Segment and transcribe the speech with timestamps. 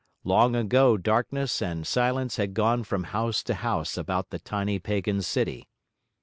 [0.23, 5.21] Long ago darkness and silence had gone from house to house about the tiny pagan
[5.21, 5.69] city.